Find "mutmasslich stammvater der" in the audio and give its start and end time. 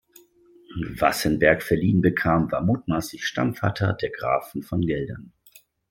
2.63-4.09